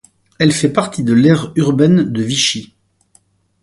Elle 0.39 0.51
fait 0.51 0.73
partie 0.73 1.03
de 1.03 1.13
l'aire 1.13 1.51
urbaine 1.55 2.11
de 2.11 2.23
Vichy. 2.23 2.73